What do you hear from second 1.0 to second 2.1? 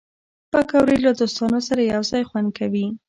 له دوستانو سره یو